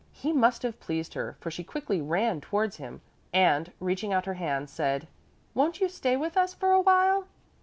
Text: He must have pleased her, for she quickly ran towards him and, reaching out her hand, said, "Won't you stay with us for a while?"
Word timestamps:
He 0.13 0.33
must 0.33 0.63
have 0.63 0.79
pleased 0.79 1.13
her, 1.13 1.37
for 1.39 1.51
she 1.51 1.63
quickly 1.63 2.01
ran 2.01 2.41
towards 2.41 2.77
him 2.77 3.01
and, 3.31 3.71
reaching 3.79 4.11
out 4.11 4.25
her 4.25 4.33
hand, 4.33 4.67
said, 4.67 5.07
"Won't 5.53 5.79
you 5.79 5.87
stay 5.89 6.17
with 6.17 6.35
us 6.37 6.55
for 6.55 6.71
a 6.71 6.81
while?" 6.81 7.27